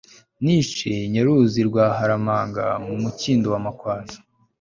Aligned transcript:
nishe 0.43 0.91
nyaruzi 1.13 1.59
rwa 1.69 1.85
haramanga 1.97 2.65
mu 2.85 2.93
mukindo 3.03 3.47
wa 3.53 3.59
makwaza 3.65 4.17